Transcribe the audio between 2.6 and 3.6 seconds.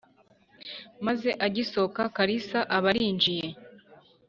aba arinjiye